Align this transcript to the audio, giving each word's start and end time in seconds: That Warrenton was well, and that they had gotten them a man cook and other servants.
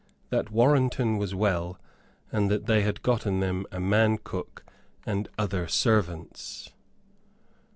That 0.31 0.49
Warrenton 0.49 1.17
was 1.19 1.35
well, 1.35 1.79
and 2.31 2.49
that 2.49 2.65
they 2.65 2.81
had 2.81 3.03
gotten 3.03 3.39
them 3.39 3.67
a 3.71 3.79
man 3.79 4.17
cook 4.17 4.65
and 5.05 5.29
other 5.37 5.67
servants. 5.67 6.71